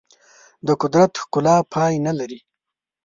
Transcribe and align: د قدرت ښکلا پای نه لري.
د 0.67 0.69
قدرت 0.81 1.11
ښکلا 1.21 1.55
پای 1.73 1.93
نه 2.05 2.13
لري. 2.19 2.39